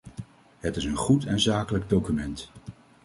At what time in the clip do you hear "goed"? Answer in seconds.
0.95-1.25